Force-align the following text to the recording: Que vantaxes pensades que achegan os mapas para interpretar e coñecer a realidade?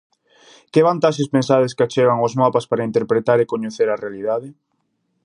Que 0.73 0.85
vantaxes 0.89 1.31
pensades 1.35 1.75
que 1.75 1.85
achegan 1.85 2.19
os 2.27 2.33
mapas 2.41 2.65
para 2.69 2.87
interpretar 2.89 3.37
e 3.41 3.49
coñecer 3.53 3.87
a 3.91 3.99
realidade? 4.03 4.47